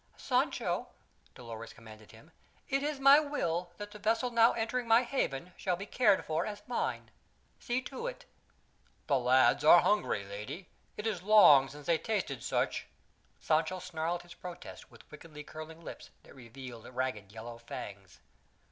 [0.17, 0.87] "Sancho,"
[1.35, 2.31] Dolores commanded him,
[2.67, 6.63] "it is my will that the vessel now entering my haven be cared for as
[6.67, 7.11] mine.
[7.59, 8.25] See to it!"
[9.05, 12.87] "The lads are hungry, lady; it is long since they tasted such"
[13.39, 18.21] Sancho snarled his protest with wickedly curling lips that revealed ragged yellow fangs.